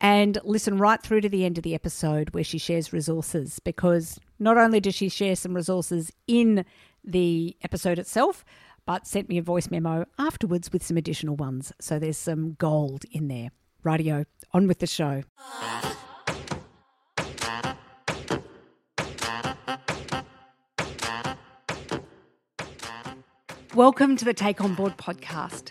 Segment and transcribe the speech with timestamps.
[0.00, 4.18] and listen right through to the end of the episode where she shares resources because
[4.38, 6.64] not only does she share some resources in
[7.04, 8.44] the episode itself,
[8.86, 11.72] but sent me a voice memo afterwards with some additional ones.
[11.80, 13.50] So there's some gold in there.
[13.82, 15.22] Radio, on with the show.
[23.74, 25.70] Welcome to the Take On Board podcast.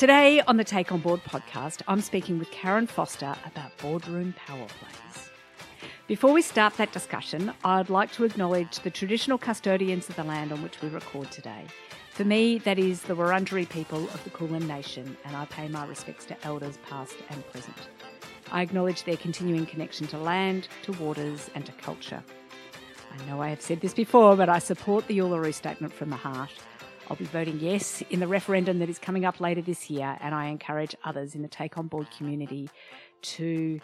[0.00, 4.66] Today on the Take On Board podcast, I'm speaking with Karen Foster about boardroom power
[4.66, 5.30] plays.
[6.06, 10.52] Before we start that discussion, I'd like to acknowledge the traditional custodians of the land
[10.52, 11.66] on which we record today.
[12.12, 15.84] For me, that is the Wurundjeri people of the Kulin Nation, and I pay my
[15.84, 17.76] respects to elders past and present.
[18.50, 22.22] I acknowledge their continuing connection to land, to waters, and to culture.
[23.12, 26.16] I know I have said this before, but I support the Uluru Statement from the
[26.16, 26.52] Heart
[27.10, 30.32] I'll be voting yes in the referendum that is coming up later this year, and
[30.32, 32.70] I encourage others in the Take On Board community
[33.22, 33.80] to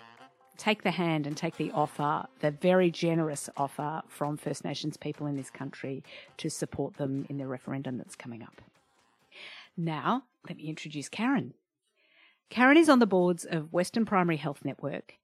[0.57, 5.27] take the hand and take the offer, the very generous offer from First Nations people
[5.27, 6.05] in this country
[6.37, 8.63] to support them in the referendum that's coming up.
[9.77, 11.55] Now, let me introduce Karen.
[12.49, 15.15] Karen is on the boards of Western Primary Health Network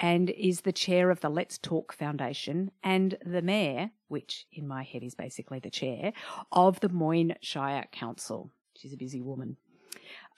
[0.00, 4.82] and is the chair of the Let's Talk Foundation and the mayor, which in my
[4.82, 6.12] head is basically the chair,
[6.52, 8.50] of the Moyne Shire Council.
[8.76, 9.56] She's a busy woman.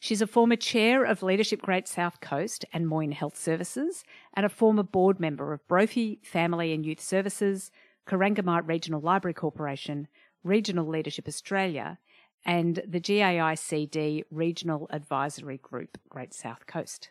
[0.00, 4.48] She's a former chair of Leadership Great South Coast and Moyne Health Services and a
[4.48, 7.70] former board member of Brophy Family and Youth Services,
[8.06, 10.08] Corangamite Regional Library Corporation,
[10.42, 11.98] Regional Leadership Australia,
[12.46, 17.10] and the GAICD Regional Advisory Group Great South Coast.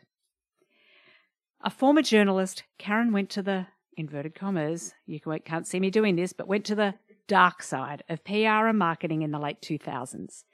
[1.61, 6.31] A former journalist, Karen went to the inverted commas, you can't see me doing this,
[6.31, 6.93] but went to the
[7.27, 10.45] dark side of PR and marketing in the late 2000s.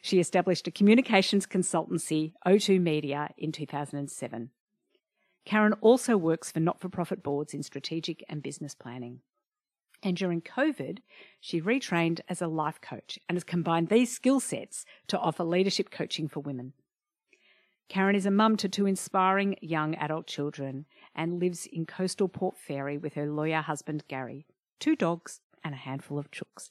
[0.00, 4.50] She established a communications consultancy, O2 Media, in 2007.
[5.44, 9.20] Karen also works for not for profit boards in strategic and business planning.
[10.02, 10.98] And during COVID,
[11.40, 15.90] she retrained as a life coach and has combined these skill sets to offer leadership
[15.90, 16.72] coaching for women.
[17.88, 22.58] Karen is a mum to two inspiring young adult children and lives in coastal Port
[22.58, 24.44] Fairy with her lawyer husband Gary,
[24.80, 26.70] two dogs, and a handful of chooks.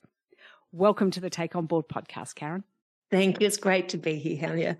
[0.73, 2.65] Welcome to the Take On Board podcast, Karen.
[3.09, 3.47] Thank you.
[3.47, 4.77] It's great to be here, Helia.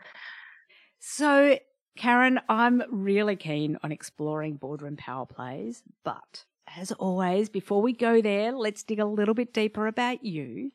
[1.00, 1.58] So,
[1.98, 6.44] Karen, I'm really keen on exploring boardroom power plays, but
[6.76, 10.72] as always, before we go there, let's dig a little bit deeper about you.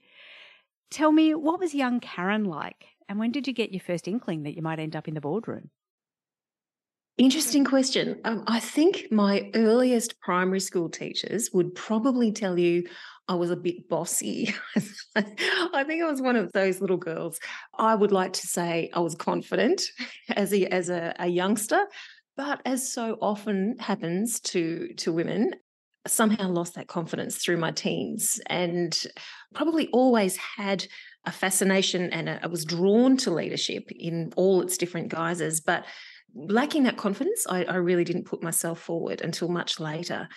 [0.91, 4.45] Tell me, what was young Karen like and when did you get your first inkling
[4.45, 5.69] that you might end up in the boardroom?
[7.19, 8.21] Interesting question.
[8.25, 12.85] Um, I think my earliest primary school teachers would probably tell you
[13.27, 14.55] I was a bit bossy.
[15.17, 17.41] I think I was one of those little girls.
[17.77, 19.83] I would like to say I was confident
[20.31, 21.85] as a as a, a youngster,
[22.37, 25.55] but as so often happens to to women,
[26.07, 28.97] somehow lost that confidence through my teens and
[29.53, 30.87] probably always had
[31.25, 35.61] a fascination and I was drawn to leadership in all its different guises.
[35.61, 35.85] But
[36.35, 40.29] lacking that confidence, I, I, really didn't put myself forward until much later.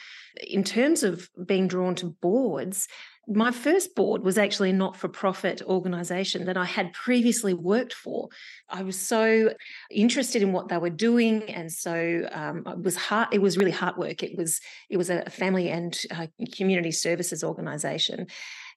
[0.41, 2.87] In terms of being drawn to boards,
[3.27, 7.93] my first board was actually a not for profit organization that I had previously worked
[7.93, 8.27] for.
[8.69, 9.53] I was so
[9.89, 11.43] interested in what they were doing.
[11.43, 14.23] And so um, it was hard, it was really hard work.
[14.23, 14.59] It was,
[14.89, 18.27] it was a family and uh, community services organization.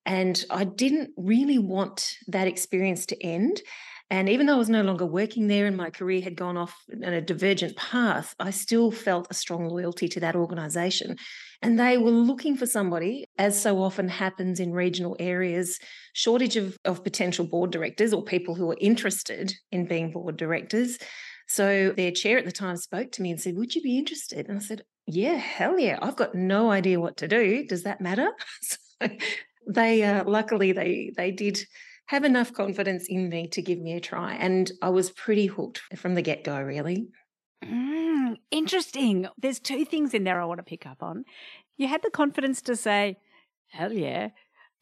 [0.07, 3.61] And I didn't really want that experience to end.
[4.09, 6.73] And even though I was no longer working there and my career had gone off
[6.89, 11.17] in a divergent path, I still felt a strong loyalty to that organization.
[11.61, 15.81] And they were looking for somebody, as so often happens in regional areas,
[16.13, 20.99] shortage of, of potential board directors or people who are interested in being board directors.
[21.49, 24.49] So their chair at the time spoke to me and said, Would you be interested?
[24.49, 25.99] And I said, Yeah, hell yeah.
[26.01, 27.67] I've got no idea what to do.
[27.67, 28.31] Does that matter?
[29.67, 31.61] they uh, luckily they they did
[32.07, 35.81] have enough confidence in me to give me a try, and I was pretty hooked
[35.97, 36.61] from the get go.
[36.61, 37.09] Really.
[37.65, 39.27] Mm, interesting.
[39.39, 41.25] There's two things in there I want to pick up on.
[41.77, 43.17] You had the confidence to say,
[43.71, 44.29] hell yeah,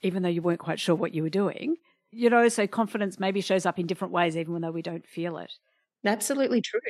[0.03, 1.77] even though you weren't quite sure what you were doing.
[2.11, 5.39] You know, so confidence maybe shows up in different ways, even though we don't feel
[5.39, 5.53] it.
[6.05, 6.81] Absolutely true.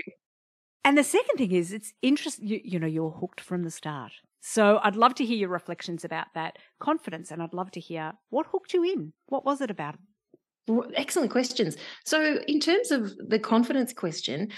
[0.85, 4.13] And the second thing is, it's interesting, you, you know, you're hooked from the start.
[4.47, 8.13] So I'd love to hear your reflections about that confidence, and I'd love to hear
[8.29, 9.15] what hooked you in.
[9.27, 9.97] What was it about
[10.95, 11.77] Excellent questions.
[12.07, 14.51] So, in terms of the confidence question,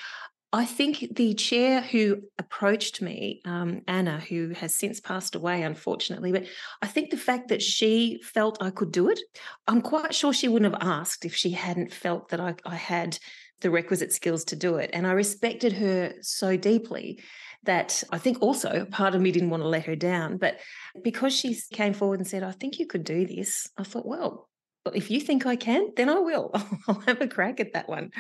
[0.53, 6.31] I think the chair who approached me, um, Anna, who has since passed away, unfortunately,
[6.33, 6.47] but
[6.83, 9.21] I think the fact that she felt I could do it,
[9.67, 13.19] I'm quite sure she wouldn't have asked if she hadn't felt that I, I had
[13.61, 14.91] the requisite skills to do it.
[14.93, 17.21] And I respected her so deeply
[17.67, 20.39] that I think also part of me didn't want to let her down.
[20.39, 20.59] But
[21.03, 24.49] because she came forward and said, I think you could do this, I thought, well,
[24.95, 26.51] if you think I can, then I will.
[26.89, 28.11] I'll have a crack at that one.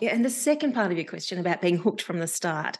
[0.00, 0.14] Yeah.
[0.14, 2.78] And the second part of your question about being hooked from the start,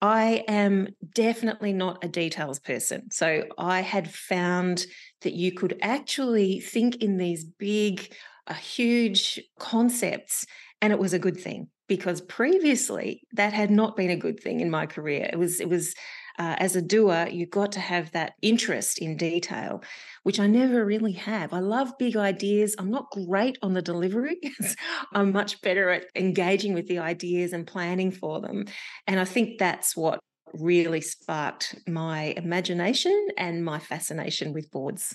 [0.00, 3.10] I am definitely not a details person.
[3.10, 4.84] So I had found
[5.22, 8.12] that you could actually think in these big,
[8.48, 10.44] uh, huge concepts,
[10.80, 14.60] and it was a good thing because previously that had not been a good thing
[14.60, 15.28] in my career.
[15.30, 15.94] It was, it was,
[16.38, 19.82] uh, as a doer, you've got to have that interest in detail,
[20.22, 21.52] which I never really have.
[21.52, 22.74] I love big ideas.
[22.78, 24.38] I'm not great on the delivery.
[25.12, 28.64] I'm much better at engaging with the ideas and planning for them.
[29.06, 30.18] And I think that's what
[30.54, 35.14] really sparked my imagination and my fascination with boards.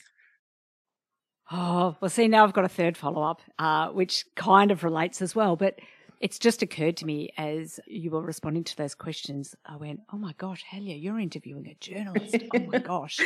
[1.51, 5.23] Oh, well, see, now I've got a third follow up, uh, which kind of relates
[5.23, 5.55] as well.
[5.55, 5.79] But
[6.19, 9.55] it's just occurred to me as you were responding to those questions.
[9.65, 12.37] I went, "Oh my gosh, Helia, you're interviewing a journalist!
[12.53, 13.19] oh my gosh,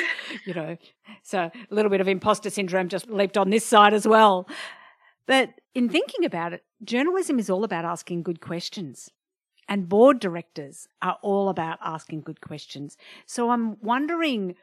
[0.45, 0.77] you know."
[1.23, 4.47] So a little bit of imposter syndrome just leaped on this side as well.
[5.25, 9.09] But in thinking about it, journalism is all about asking good questions.
[9.69, 12.97] And board directors are all about asking good questions.
[13.25, 14.55] So I'm wondering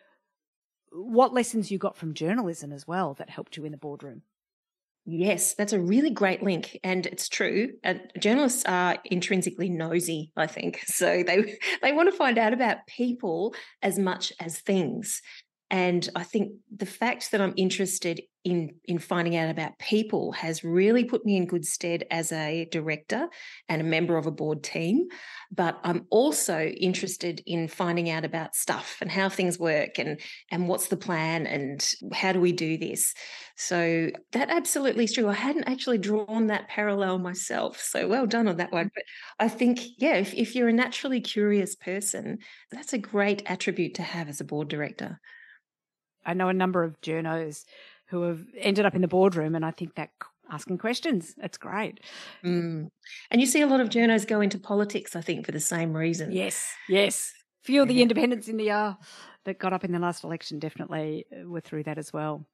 [0.92, 4.22] what lessons you got from journalism as well that helped you in the boardroom.
[5.10, 7.70] Yes, that's a really great link, and it's true.
[7.82, 12.86] Uh, journalists are intrinsically nosy, I think, so they they want to find out about
[12.86, 15.22] people as much as things.
[15.70, 20.64] And I think the fact that I'm interested in in finding out about people has
[20.64, 23.28] really put me in good stead as a director
[23.68, 25.06] and a member of a board team
[25.50, 30.68] but i'm also interested in finding out about stuff and how things work and and
[30.68, 33.14] what's the plan and how do we do this?
[33.56, 35.28] So that absolutely is true.
[35.28, 38.86] I hadn't actually drawn that parallel myself so well done on that one.
[38.86, 38.90] Mm.
[38.94, 39.04] But
[39.40, 42.38] i think yeah if, if you're a naturally curious person
[42.70, 45.20] that's a great attribute to have as a board director.
[46.26, 47.64] I know a number of journos
[48.08, 50.10] who have ended up in the boardroom, and I think that
[50.50, 52.00] asking questions, it's great.
[52.44, 52.90] Mm.
[53.30, 55.96] And you see a lot of journos go into politics, I think, for the same
[55.96, 56.32] reason.
[56.32, 57.32] Yes, yes.
[57.62, 58.94] Few of the independents in the uh,
[59.44, 62.46] that got up in the last election definitely uh, were through that as well.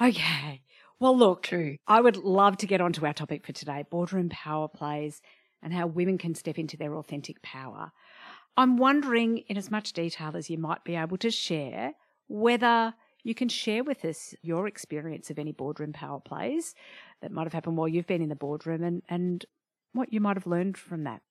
[0.00, 0.62] Okay.
[0.98, 1.76] Well, look, True.
[1.86, 5.20] I would love to get on to our topic for today boardroom power plays
[5.62, 7.92] and how women can step into their authentic power.
[8.56, 11.92] I'm wondering, in as much detail as you might be able to share,
[12.28, 16.74] whether you can share with us your experience of any boardroom power plays
[17.20, 19.46] that might have happened while you've been in the boardroom and, and
[19.92, 21.22] what you might have learned from that.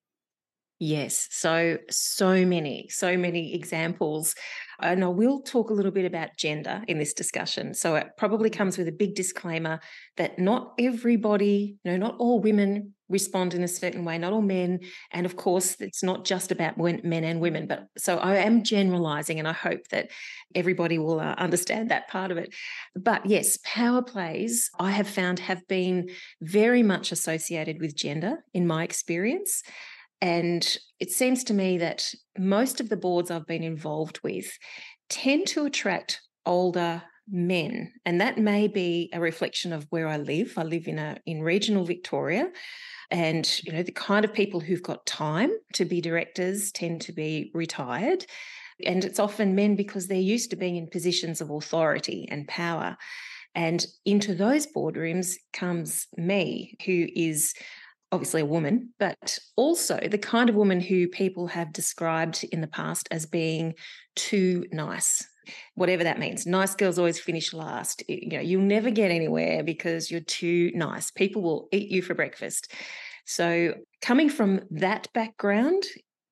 [0.85, 4.35] Yes, so so many, so many examples.
[4.81, 7.73] And I will talk a little bit about gender in this discussion.
[7.73, 9.79] So it probably comes with a big disclaimer
[10.17, 14.41] that not everybody, you know, not all women respond in a certain way, not all
[14.41, 14.81] men.
[15.11, 17.65] And of course, it's not just about men and women.
[17.65, 20.09] But so I am generalizing, and I hope that
[20.53, 22.53] everybody will uh, understand that part of it.
[22.93, 26.09] But yes, power plays I have found have been
[26.41, 29.63] very much associated with gender in my experience.
[30.24, 34.58] And it seems to me that most of the boards I've been involved with
[35.10, 40.53] tend to attract older men and that may be a reflection of where I live.
[40.56, 42.50] I live in a in regional Victoria
[43.12, 47.12] and you know the kind of people who've got time to be directors tend to
[47.12, 48.25] be retired
[48.86, 52.98] and it's often men because they're used to being in positions of authority and power
[53.56, 57.53] and into those boardrooms comes me who is
[58.13, 62.67] obviously a woman, but also the kind of woman who people have described in the
[62.67, 63.74] past as being
[64.15, 65.27] too nice.
[65.74, 66.46] Whatever that means.
[66.46, 68.03] Nice girls always finish last.
[68.08, 71.12] You know, you'll never get anywhere because you're too nice.
[71.12, 72.72] People will eat you for breakfast.
[73.25, 75.84] So, coming from that background,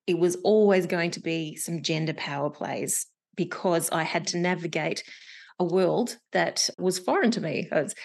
[0.08, 5.04] it was always going to be some gender power plays because I had to navigate
[5.60, 7.68] a world that was foreign to me.
[7.72, 7.96] I, was,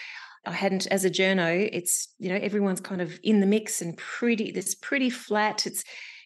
[0.47, 3.97] I hadn't, as a journo, it's, you know, everyone's kind of in the mix and
[3.97, 5.67] pretty, it's pretty flat.
[5.67, 5.83] It's,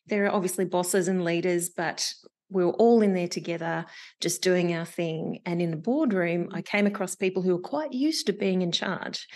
[0.08, 2.14] there are obviously bosses and leaders, but
[2.50, 3.86] we were all in there together,
[4.20, 5.40] just doing our thing.
[5.46, 8.72] And in the boardroom, I came across people who were quite used to being in
[8.72, 9.28] charge.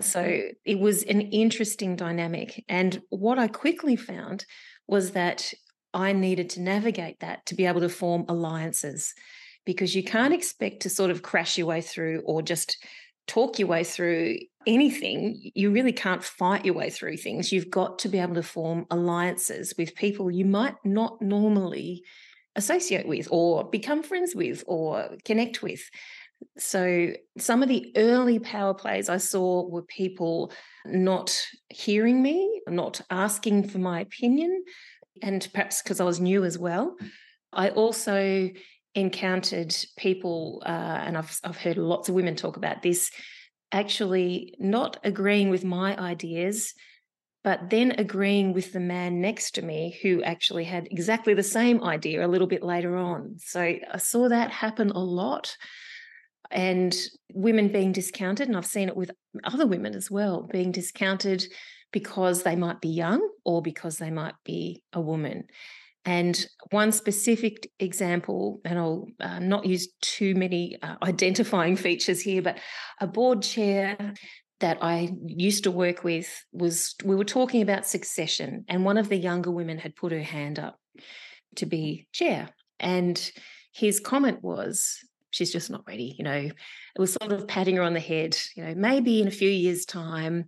[0.00, 0.48] So mm-hmm.
[0.64, 2.64] it was an interesting dynamic.
[2.68, 4.44] And what I quickly found
[4.88, 5.52] was that
[5.92, 9.14] I needed to navigate that to be able to form alliances
[9.64, 12.76] because you can't expect to sort of crash your way through or just
[13.26, 15.50] talk your way through anything.
[15.54, 17.52] You really can't fight your way through things.
[17.52, 22.02] You've got to be able to form alliances with people you might not normally
[22.56, 25.82] associate with or become friends with or connect with.
[26.58, 30.52] So, some of the early power plays I saw were people
[30.84, 31.36] not
[31.70, 34.64] hearing me, not asking for my opinion,
[35.22, 36.96] and perhaps because I was new as well.
[37.52, 38.50] I also
[38.94, 40.68] encountered people, uh,
[41.04, 43.10] and I've, I've heard lots of women talk about this,
[43.72, 46.74] actually not agreeing with my ideas,
[47.42, 51.82] but then agreeing with the man next to me who actually had exactly the same
[51.82, 53.36] idea a little bit later on.
[53.38, 55.56] So I saw that happen a lot.
[56.50, 56.94] And
[57.32, 59.10] women being discounted, and I've seen it with
[59.42, 61.44] other women as well, being discounted
[61.90, 65.44] because they might be young or because they might be a woman.
[66.04, 72.42] And one specific example, and I'll uh, not use too many uh, identifying features here,
[72.42, 72.58] but
[73.00, 74.14] a board chair
[74.60, 79.08] that I used to work with was we were talking about succession, and one of
[79.08, 80.78] the younger women had put her hand up
[81.56, 82.50] to be chair.
[82.80, 83.30] And
[83.72, 84.98] his comment was,
[85.30, 86.14] She's just not ready.
[86.16, 86.54] You know, it
[86.96, 89.84] was sort of patting her on the head, you know, maybe in a few years'
[89.84, 90.46] time,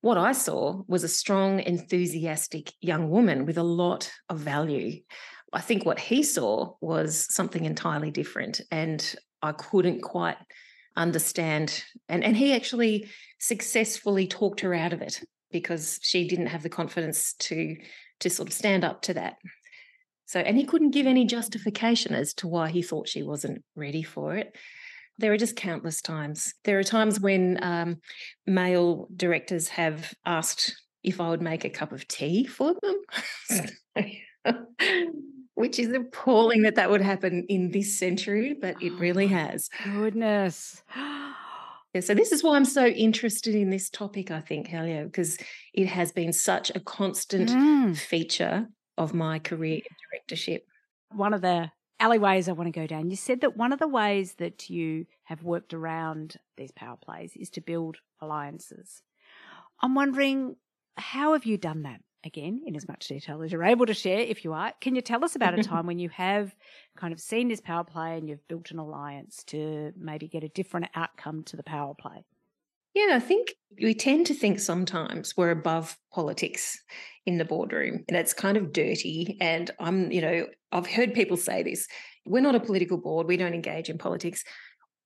[0.00, 5.00] what I saw was a strong, enthusiastic young woman with a lot of value.
[5.52, 8.60] I think what he saw was something entirely different.
[8.70, 10.36] And I couldn't quite
[10.96, 11.84] understand.
[12.08, 16.68] And, and he actually successfully talked her out of it because she didn't have the
[16.68, 17.76] confidence to
[18.20, 19.36] to sort of stand up to that.
[20.24, 24.02] So, and he couldn't give any justification as to why he thought she wasn't ready
[24.02, 24.56] for it.
[25.18, 26.52] There are just countless times.
[26.64, 27.96] There are times when um,
[28.46, 34.06] male directors have asked if I would make a cup of tea for them,
[35.54, 39.68] which is appalling that that would happen in this century, but it really has.
[39.84, 40.82] Goodness.
[41.94, 45.38] Yeah, so this is why I'm so interested in this topic, I think, Helia, because
[45.72, 47.96] it has been such a constant mm.
[47.96, 48.66] feature
[48.98, 50.66] of my career in directorship.
[51.10, 53.10] One of the alleyways I want to go down.
[53.10, 57.36] You said that one of the ways that you have worked around these power plays
[57.36, 59.02] is to build alliances.
[59.80, 60.56] I'm wondering,
[60.96, 62.00] how have you done that?
[62.24, 64.72] Again, in as much detail as you're able to share, if you are.
[64.80, 66.56] Can you tell us about a time when you have
[66.96, 70.48] kind of seen this power play and you've built an alliance to maybe get a
[70.48, 72.24] different outcome to the power play?
[72.96, 76.82] Yeah, I think we tend to think sometimes we're above politics
[77.26, 79.36] in the boardroom and it's kind of dirty.
[79.38, 81.86] And I'm, you know, I've heard people say this
[82.24, 84.42] we're not a political board, we don't engage in politics.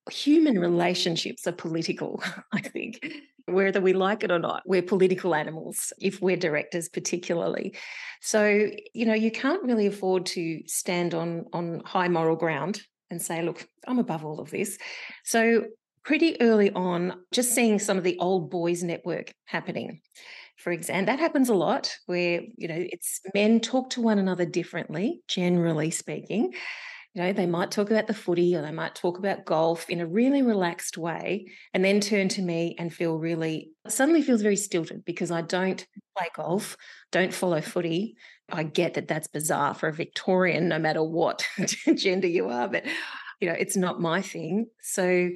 [0.09, 3.05] Human relationships are political, I think,
[3.47, 4.63] whether we like it or not.
[4.67, 7.75] We're political animals, if we're directors, particularly.
[8.23, 13.21] So, you know, you can't really afford to stand on, on high moral ground and
[13.21, 14.79] say, look, I'm above all of this.
[15.25, 15.65] So
[16.05, 20.01] pretty early on, just seeing some of the old boys network happening.
[20.57, 24.45] For example, that happens a lot where, you know, it's men talk to one another
[24.45, 26.53] differently, generally speaking.
[27.15, 30.01] You know, they might talk about the footy or they might talk about golf in
[30.01, 34.55] a really relaxed way and then turn to me and feel really, suddenly feels very
[34.57, 35.85] stilted because I don't
[36.17, 36.77] play golf,
[37.11, 38.17] don't follow footy.
[38.53, 41.45] I get that that's bizarre for a Victorian, no matter what
[41.97, 42.85] gender you are, but,
[43.41, 44.67] you know, it's not my thing.
[44.83, 45.31] So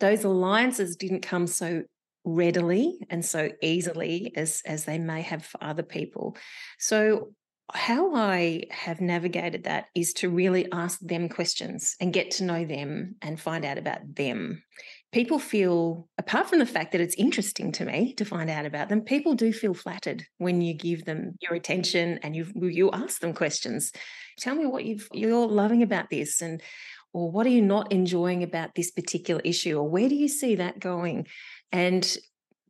[0.00, 1.82] those alliances didn't come so
[2.24, 6.36] readily and so easily as as they may have for other people.
[6.78, 7.32] So
[7.74, 12.64] how i have navigated that is to really ask them questions and get to know
[12.64, 14.62] them and find out about them.
[15.12, 18.88] People feel apart from the fact that it's interesting to me to find out about
[18.88, 23.20] them people do feel flattered when you give them your attention and you you ask
[23.20, 23.92] them questions.
[24.38, 26.62] Tell me what you've you're loving about this and
[27.16, 29.78] or what are you not enjoying about this particular issue?
[29.78, 31.26] Or where do you see that going?
[31.72, 32.06] And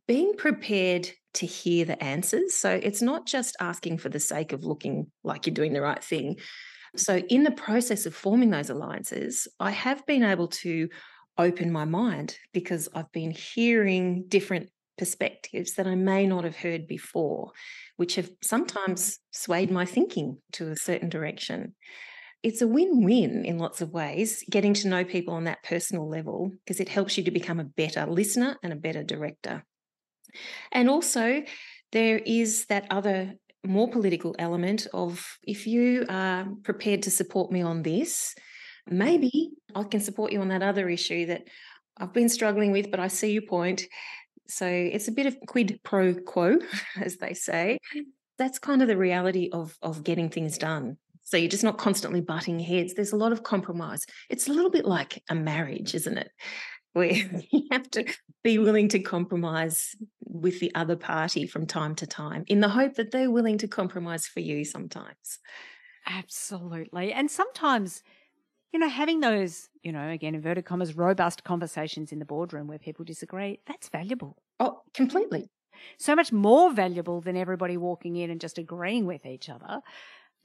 [0.07, 2.55] being prepared to hear the answers.
[2.55, 6.01] So it's not just asking for the sake of looking like you're doing the right
[6.01, 6.37] thing.
[6.95, 10.87] So in the process of forming those alliances i have been able to
[11.37, 16.87] open my mind because i've been hearing different perspectives that i may not have heard
[16.87, 17.51] before
[17.97, 21.75] which have sometimes swayed my thinking to a certain direction
[22.43, 26.07] it's a win win in lots of ways, getting to know people on that personal
[26.07, 29.63] level, because it helps you to become a better listener and a better director.
[30.71, 31.43] And also,
[31.91, 33.33] there is that other
[33.65, 38.33] more political element of if you are prepared to support me on this,
[38.89, 38.93] mm.
[38.97, 41.43] maybe I can support you on that other issue that
[41.97, 43.83] I've been struggling with, but I see your point.
[44.47, 46.59] So it's a bit of quid pro quo,
[47.01, 47.79] as they say.
[48.37, 50.97] That's kind of the reality of, of getting things done.
[51.27, 52.93] So you're just not constantly butting heads.
[52.93, 54.05] There's a lot of compromise.
[54.29, 56.31] It's a little bit like a marriage, isn't it?
[56.93, 57.45] Where mm.
[57.51, 58.05] you have to
[58.45, 62.93] be willing to compromise with the other party from time to time in the hope
[62.95, 65.39] that they're willing to compromise for you sometimes.
[66.07, 67.11] Absolutely.
[67.11, 68.03] And sometimes
[68.73, 72.77] you know, having those, you know, again, inverted commas, robust conversations in the boardroom where
[72.77, 74.37] people disagree, that's valuable.
[74.59, 75.49] Oh, completely.
[75.97, 79.81] So much more valuable than everybody walking in and just agreeing with each other.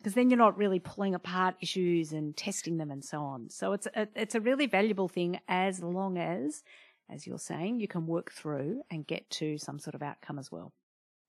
[0.03, 3.49] Because then you're not really pulling apart issues and testing them and so on.
[3.51, 6.65] So it's a, it's a really valuable thing as long as,
[7.09, 10.51] as you're saying, you can work through and get to some sort of outcome as
[10.51, 10.73] well.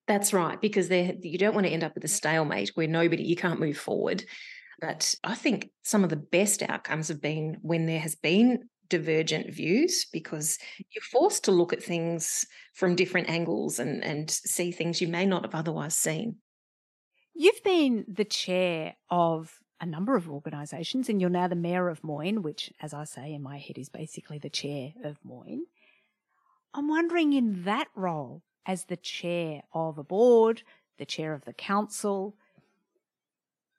[0.07, 3.35] That's right, because you don't want to end up with a stalemate where nobody, you
[3.35, 4.25] can't move forward.
[4.81, 9.53] But I think some of the best outcomes have been when there has been divergent
[9.53, 10.57] views because
[10.93, 15.25] you're forced to look at things from different angles and, and see things you may
[15.25, 16.37] not have otherwise seen.
[17.35, 22.03] You've been the chair of a number of organisations and you're now the mayor of
[22.03, 25.65] Moyne, which, as I say in my head, is basically the chair of Moyne.
[26.73, 30.63] I'm wondering in that role, as the chair of a board,
[30.97, 32.35] the chair of the council,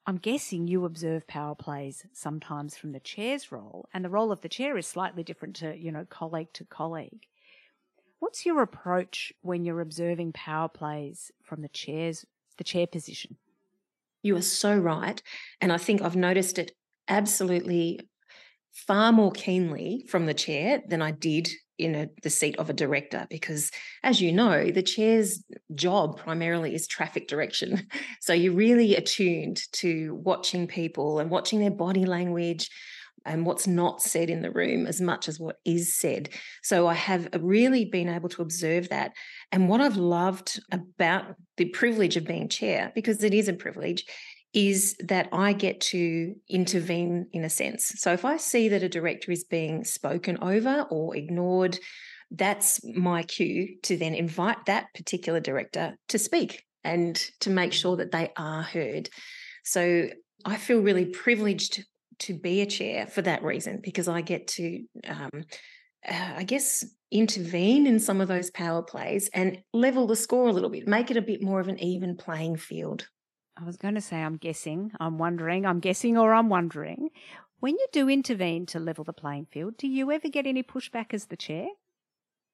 [0.07, 4.43] I'm guessing you observe power plays sometimes from the chair's role, and the role of
[4.43, 7.27] the chair is slightly different to, you know, colleague to colleague.
[8.19, 12.27] What's your approach when you're observing power plays from the chair's
[12.59, 13.39] the chair position?
[14.25, 15.23] You are so right.
[15.61, 16.73] And I think I've noticed it
[17.09, 18.01] absolutely
[18.73, 22.73] far more keenly from the chair than I did in a, the seat of a
[22.73, 23.71] director because
[24.05, 25.43] as you know the chair's
[25.75, 27.89] job primarily is traffic direction
[28.21, 32.71] so you're really attuned to watching people and watching their body language
[33.25, 36.29] and what's not said in the room as much as what is said
[36.63, 39.13] so i have really been able to observe that
[39.53, 44.05] and what i've loved about the privilege of being chair because it is a privilege
[44.55, 47.93] is that I get to intervene in a sense.
[47.97, 51.77] So if I see that a director is being spoken over or ignored,
[52.31, 57.97] that's my cue to then invite that particular director to speak and to make sure
[57.97, 59.09] that they are heard.
[59.65, 60.09] So
[60.45, 61.85] I feel really privileged
[62.21, 65.31] to be a chair for that reason because I get to, um,
[66.09, 70.53] uh, I guess, intervene in some of those power plays and level the score a
[70.53, 73.09] little bit, make it a bit more of an even playing field.
[73.57, 77.11] I was going to say, I'm guessing, I'm wondering, I'm guessing, or I'm wondering.
[77.61, 81.15] When you do intervene to level the playing field, do you ever get any pushback
[81.15, 81.69] as the chair?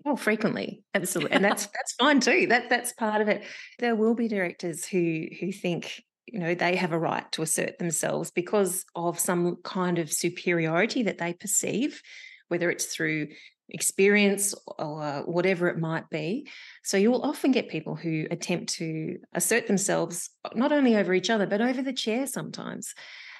[0.04, 2.46] Oh, frequently, absolutely, and that's that's fine too.
[2.48, 3.42] That that's part of it.
[3.78, 7.78] There will be directors who who think you know they have a right to assert
[7.78, 12.02] themselves because of some kind of superiority that they perceive,
[12.48, 13.28] whether it's through
[13.72, 16.48] experience or whatever it might be.
[16.82, 21.30] So you will often get people who attempt to assert themselves not only over each
[21.30, 22.94] other, but over the chair sometimes.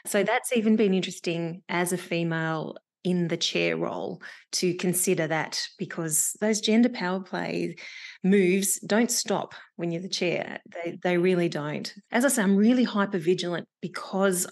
[0.07, 4.21] So that's even been interesting as a female in the chair role
[4.53, 7.77] to consider that because those gender power play
[8.23, 10.61] moves don't stop when you're the chair.
[10.73, 11.93] They, they really don't.
[12.13, 14.47] As I say, I'm really hyper vigilant because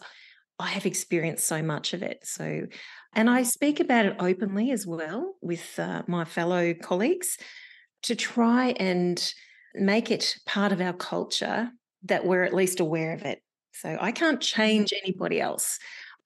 [0.58, 2.20] I have experienced so much of it.
[2.24, 2.66] So
[3.14, 7.38] and I speak about it openly as well with uh, my fellow colleagues
[8.04, 9.32] to try and
[9.74, 11.70] make it part of our culture
[12.04, 13.42] that we're at least aware of it.
[13.72, 15.78] So I can't change anybody else.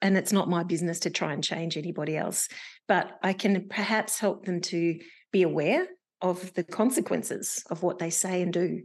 [0.03, 2.49] And it's not my business to try and change anybody else.
[2.89, 4.99] But I can perhaps help them to
[5.31, 5.87] be aware
[6.21, 8.81] of the consequences of what they say and do.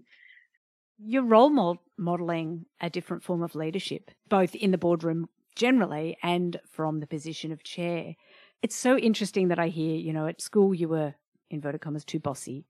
[0.96, 7.00] You're role modeling a different form of leadership, both in the boardroom generally and from
[7.00, 8.14] the position of chair.
[8.62, 11.14] It's so interesting that I hear, you know, at school you were,
[11.50, 12.64] inverted commas, too bossy.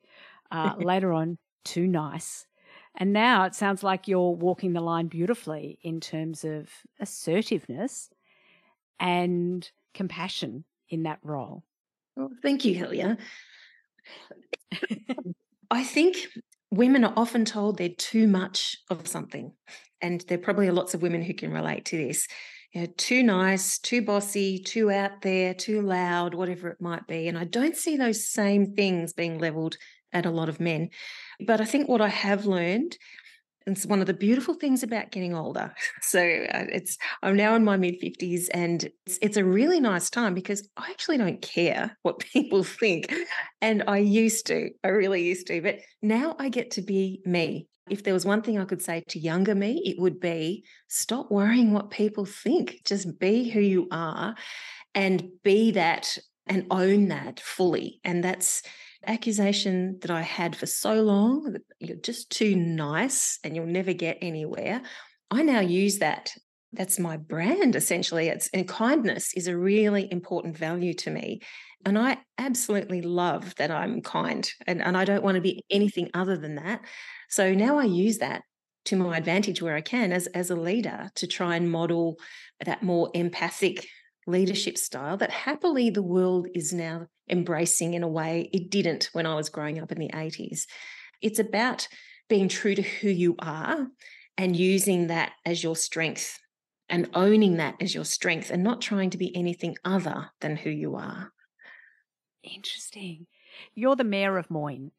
[0.50, 2.46] Uh, later on, too nice.
[2.94, 8.08] And now it sounds like you're walking the line beautifully in terms of assertiveness
[9.00, 11.64] and compassion in that role.
[12.16, 13.18] Well, thank you, Helia.
[15.70, 16.16] I think
[16.70, 19.52] women are often told they're too much of something.
[20.00, 22.26] And there probably are lots of women who can relate to this
[22.72, 27.28] you know, too nice, too bossy, too out there, too loud, whatever it might be.
[27.28, 29.76] And I don't see those same things being leveled
[30.12, 30.90] at a lot of men.
[31.46, 32.96] But I think what I have learned
[33.72, 35.72] it's one of the beautiful things about getting older.
[36.00, 40.08] So uh, it's I'm now in my mid 50s and it's, it's a really nice
[40.08, 43.12] time because I actually don't care what people think.
[43.60, 47.66] And I used to, I really used to, but now I get to be me.
[47.90, 51.30] If there was one thing I could say to younger me, it would be stop
[51.30, 52.80] worrying what people think.
[52.84, 54.34] Just be who you are
[54.94, 58.00] and be that and own that fully.
[58.04, 58.62] And that's
[59.06, 63.92] accusation that I had for so long that you're just too nice and you'll never
[63.92, 64.82] get anywhere.
[65.30, 66.32] I now use that.
[66.72, 68.28] That's my brand essentially.
[68.28, 71.40] It's and kindness is a really important value to me.
[71.86, 76.10] And I absolutely love that I'm kind and, and I don't want to be anything
[76.12, 76.80] other than that.
[77.28, 78.42] So now I use that
[78.86, 82.16] to my advantage where I can as, as a leader to try and model
[82.64, 83.86] that more empathic
[84.28, 89.26] leadership style that happily the world is now embracing in a way it didn't when
[89.26, 90.66] I was growing up in the 80s.
[91.20, 91.88] It's about
[92.28, 93.88] being true to who you are
[94.36, 96.38] and using that as your strength
[96.88, 100.70] and owning that as your strength and not trying to be anything other than who
[100.70, 101.32] you are.
[102.42, 103.26] Interesting.
[103.74, 104.92] You're the mayor of Moyne.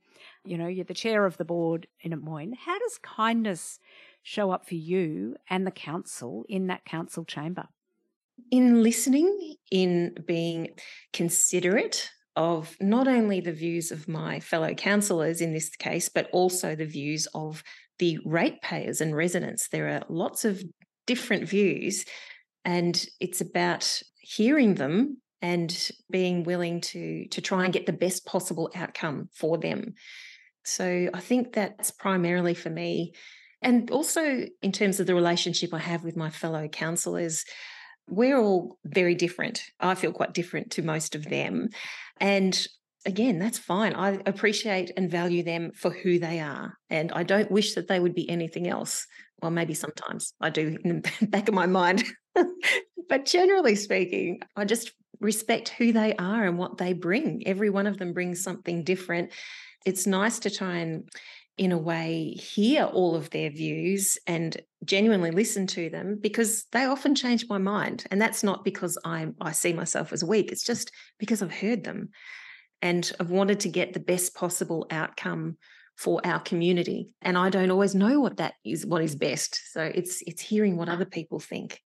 [0.44, 2.54] You know, you're the chair of the board in Moyne.
[2.66, 3.80] How does kindness
[4.24, 7.68] show up for you and the council in that council chamber?
[8.52, 10.70] In listening, in being
[11.14, 16.76] considerate of not only the views of my fellow councillors in this case, but also
[16.76, 17.64] the views of
[17.98, 19.68] the ratepayers and residents.
[19.68, 20.64] There are lots of
[21.06, 22.06] different views,
[22.64, 28.26] and it's about hearing them and being willing to to try and get the best
[28.26, 29.94] possible outcome for them.
[30.66, 33.14] So I think that's primarily for me.
[33.62, 37.44] And also in terms of the relationship I have with my fellow councillors,
[38.10, 39.64] we're all very different.
[39.80, 41.70] I feel quite different to most of them.
[42.20, 42.68] And
[43.06, 43.94] again, that's fine.
[43.94, 46.74] I appreciate and value them for who they are.
[46.90, 49.06] And I don't wish that they would be anything else.
[49.42, 52.04] Well, maybe sometimes I do in the back of my mind.
[53.10, 57.44] but generally speaking, I just respect who they are and what they bring.
[57.46, 59.32] Every one of them brings something different.
[59.86, 61.10] It's nice to try and
[61.60, 66.86] in a way hear all of their views and genuinely listen to them because they
[66.86, 68.06] often change my mind.
[68.10, 71.84] And that's not because i i see myself as weak it's just because i've heard
[71.84, 72.10] them
[72.82, 75.58] and i've wanted to get the best possible outcome
[75.98, 77.10] for our community.
[77.22, 79.62] And i don't always know what that is what is best.
[79.74, 81.82] So it's it's hearing what other people think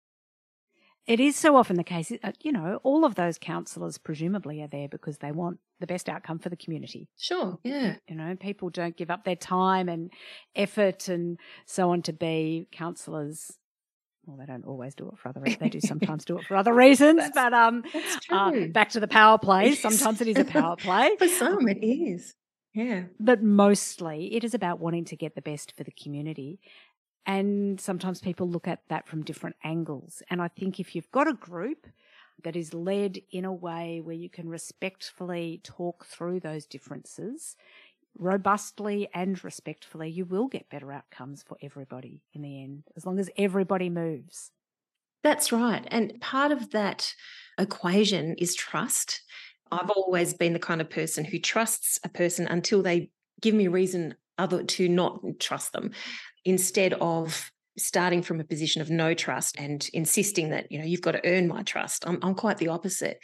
[1.07, 4.69] it is so often the case, uh, you know, all of those councillors presumably are
[4.69, 7.09] there because they want the best outcome for the community.
[7.19, 7.97] Sure, yeah.
[8.09, 10.11] You know, people don't give up their time and
[10.55, 13.53] effort and so on to be councillors.
[14.27, 15.61] Well, they don't always do it for other reasons.
[15.61, 17.23] They do sometimes do it for other reasons.
[17.35, 17.83] but um,
[18.29, 19.75] uh, back to the power play.
[19.75, 21.17] Sometimes it is a power play.
[21.19, 22.35] for some, it is.
[22.75, 23.05] Yeah.
[23.19, 26.61] But mostly it is about wanting to get the best for the community.
[27.27, 30.23] And sometimes people look at that from different angles.
[30.31, 31.87] And I think if you've got a group
[32.43, 37.57] that is led in a way where you can respectfully talk through those differences,
[38.19, 43.19] robustly and respectfully, you will get better outcomes for everybody in the end, as long
[43.19, 44.51] as everybody moves.
[45.23, 45.87] That's right.
[45.91, 47.15] And part of that
[47.59, 49.23] equation is trust.
[49.71, 53.69] I've always been the kind of person who trusts a person until they give me
[53.69, 55.91] reason other to not trust them
[56.45, 61.01] instead of starting from a position of no trust and insisting that you know you've
[61.01, 62.05] got to earn my trust.
[62.07, 63.19] I'm, I'm quite the opposite.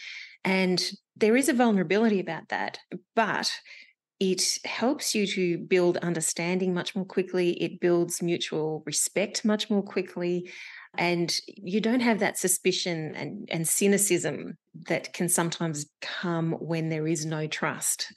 [0.45, 0.83] And
[1.17, 2.79] there is a vulnerability about that
[3.15, 3.53] but
[4.19, 7.51] it helps you to build understanding much more quickly.
[7.63, 10.51] It builds mutual respect much more quickly.
[10.97, 14.57] And you don't have that suspicion and, and cynicism
[14.89, 18.11] that can sometimes come when there is no trust.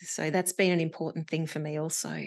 [0.00, 2.22] So that's been an important thing for me also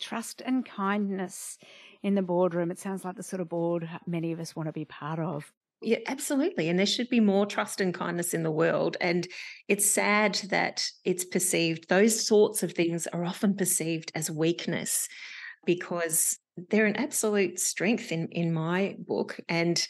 [0.00, 1.58] trust and kindness
[2.02, 2.70] in the boardroom.
[2.70, 5.52] It sounds like the sort of board many of us want to be part of.
[5.82, 6.68] Yeah, absolutely.
[6.68, 8.96] And there should be more trust and kindness in the world.
[9.00, 9.28] And
[9.68, 15.08] it's sad that it's perceived, those sorts of things are often perceived as weakness
[15.66, 16.38] because
[16.70, 19.38] they're an absolute strength in, in my book.
[19.48, 19.86] And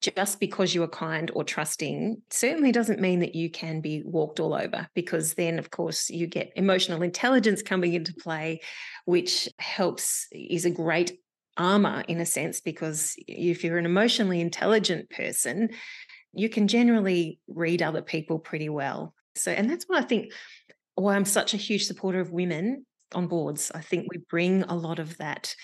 [0.00, 4.38] just because you are kind or trusting certainly doesn't mean that you can be walked
[4.38, 8.60] all over because then of course you get emotional intelligence coming into play
[9.06, 11.18] which helps is a great
[11.56, 15.68] armor in a sense because if you're an emotionally intelligent person
[16.32, 19.14] you can generally read other people pretty well.
[19.34, 20.32] So and that's why i think
[20.94, 22.84] why i'm such a huge supporter of women
[23.14, 23.70] on boards.
[23.74, 25.54] I think we bring a lot of that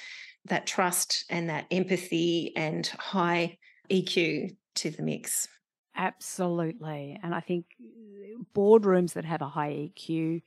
[0.46, 3.56] that trust and that empathy and high
[3.90, 5.48] EQ to the mix.
[5.96, 7.18] Absolutely.
[7.22, 10.42] And I think uh, boardrooms that have a high EQ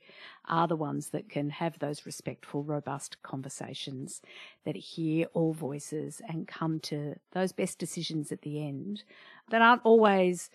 [0.46, 4.20] are the ones that can have those respectful, robust conversations
[4.66, 9.04] that hear all voices and come to those best decisions at the end
[9.50, 10.50] that aren't always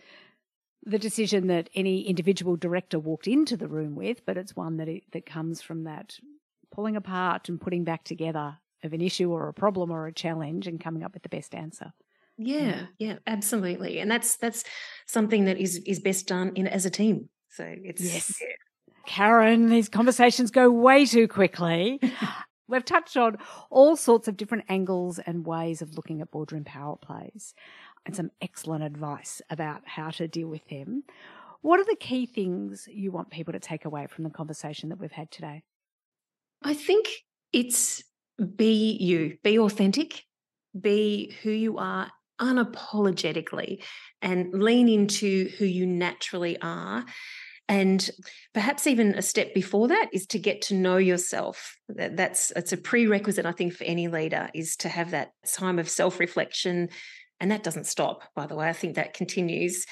[0.86, 4.90] the decision that any individual director walked into the room with, but it's one that
[4.90, 6.20] it, that comes from that
[6.72, 10.68] pulling apart and putting back together of an issue or a problem or a challenge
[10.68, 11.94] and coming up with the best answer.
[12.38, 12.88] Yeah, mm.
[12.98, 14.00] yeah, absolutely.
[14.00, 14.64] And that's that's
[15.08, 17.30] something that is is best done in as a team.
[17.50, 18.38] So it's yes.
[18.42, 18.48] Yeah.
[19.06, 22.00] Karen, these conversations go way too quickly.
[22.68, 23.38] We've touched on
[23.70, 27.54] all sorts of different angles and ways of looking at boardroom power plays
[28.06, 31.04] and some excellent advice about how to deal with them.
[31.62, 35.00] What are the key things you want people to take away from the conversation that
[35.00, 35.64] we've had today?
[36.64, 37.08] I think
[37.52, 38.04] it's
[38.56, 40.24] be you, be authentic,
[40.80, 43.84] be who you are unapologetically,
[44.22, 47.06] and lean into who you naturally are.
[47.70, 48.10] And
[48.54, 51.78] perhaps even a step before that is to get to know yourself.
[51.88, 55.90] That's it's a prerequisite, I think, for any leader is to have that time of
[55.90, 56.90] self-reflection,
[57.40, 58.68] and that doesn't stop, by the way.
[58.68, 59.86] I think that continues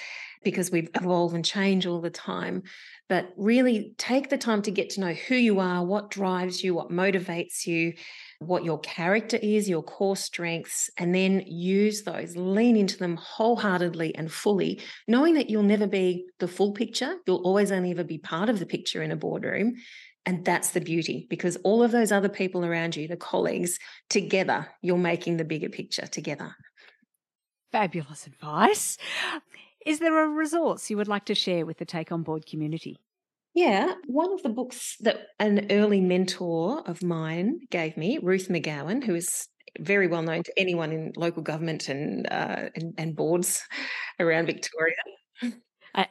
[0.43, 2.63] because we evolve and change all the time.
[3.08, 6.73] But really take the time to get to know who you are, what drives you,
[6.73, 7.93] what motivates you,
[8.41, 14.15] what your character is, your core strengths, and then use those, lean into them wholeheartedly
[14.15, 17.15] and fully, knowing that you'll never be the full picture.
[17.27, 19.75] You'll always only ever be part of the picture in a boardroom.
[20.25, 23.77] And that's the beauty because all of those other people around you, the colleagues,
[24.10, 26.56] together, you're making the bigger picture together.
[27.71, 28.97] Fabulous advice.
[29.86, 32.99] Is there a resource you would like to share with the Take On Board community?
[33.54, 39.04] Yeah, one of the books that an early mentor of mine gave me, Ruth McGowan,
[39.04, 39.48] who is
[39.80, 43.62] very well known to anyone in local government and uh, and, and, boards
[44.20, 44.96] around Victoria,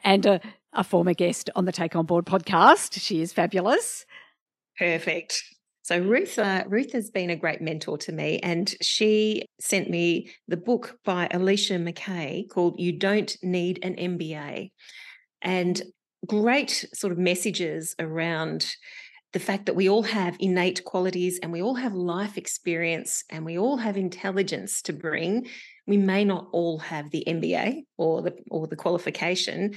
[0.03, 0.41] and a,
[0.73, 2.99] a former guest on the Take On Board podcast.
[3.01, 4.05] She is fabulous.
[4.77, 5.43] Perfect.
[5.83, 10.31] So Ruth, uh, Ruth has been a great mentor to me, and she sent me
[10.47, 14.69] the book by Alicia McKay called "You Don't Need an MBA,"
[15.41, 15.81] and
[16.25, 18.75] great sort of messages around
[19.33, 23.45] the fact that we all have innate qualities and we all have life experience and
[23.45, 25.47] we all have intelligence to bring.
[25.87, 29.75] We may not all have the MBA or the or the qualification.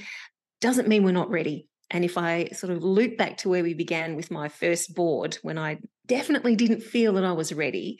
[0.59, 1.67] Doesn't mean we're not ready.
[1.91, 5.37] And if I sort of loop back to where we began with my first board,
[5.41, 7.99] when I definitely didn't feel that I was ready,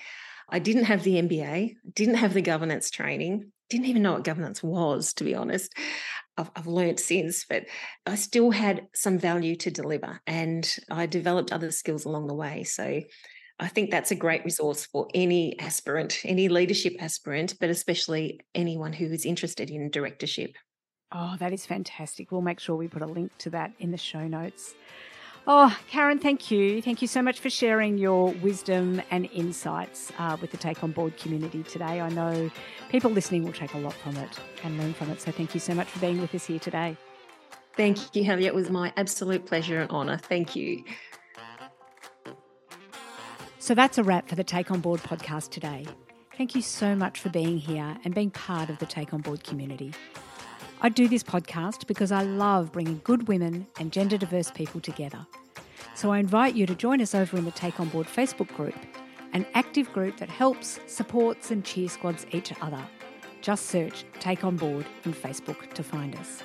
[0.50, 4.62] I didn't have the MBA, didn't have the governance training, didn't even know what governance
[4.62, 5.74] was, to be honest.
[6.38, 7.66] I've, I've learned since, but
[8.06, 12.64] I still had some value to deliver and I developed other skills along the way.
[12.64, 13.02] So
[13.60, 18.92] I think that's a great resource for any aspirant, any leadership aspirant, but especially anyone
[18.94, 20.52] who is interested in directorship.
[21.12, 22.32] Oh, that is fantastic.
[22.32, 24.74] We'll make sure we put a link to that in the show notes.
[25.48, 26.82] Oh, Karen, thank you.
[26.82, 30.92] Thank you so much for sharing your wisdom and insights uh, with the Take On
[30.92, 32.02] Board community today.
[32.02, 32.50] I know
[32.90, 35.22] people listening will take a lot from it and learn from it.
[35.22, 36.98] So thank you so much for being with us here today.
[37.78, 38.42] Thank you, Heather.
[38.42, 40.18] It was my absolute pleasure and honour.
[40.18, 40.84] Thank you.
[43.60, 45.86] So that's a wrap for the Take On Board podcast today.
[46.38, 49.44] Thank you so much for being here and being part of the Take On Board
[49.44, 49.94] community.
[50.82, 55.26] I do this podcast because I love bringing good women and gender diverse people together.
[55.96, 58.76] So I invite you to join us over in the Take On Board Facebook group,
[59.32, 62.84] an active group that helps, supports, and cheer squads each other.
[63.42, 66.44] Just search Take On Board in Facebook to find us.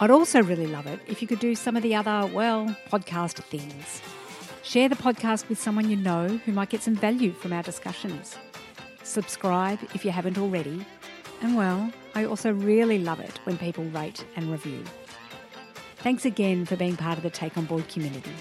[0.00, 3.42] I'd also really love it if you could do some of the other, well, podcast
[3.44, 4.02] things.
[4.64, 8.36] Share the podcast with someone you know who might get some value from our discussions.
[9.04, 10.84] Subscribe if you haven't already
[11.40, 14.82] and well, I also really love it when people rate and review.
[15.98, 18.32] Thanks again for being part of the Take On Board community.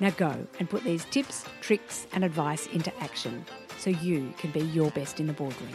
[0.00, 3.44] Now go and put these tips, tricks, and advice into action
[3.78, 5.70] so you can be your best in the boardroom.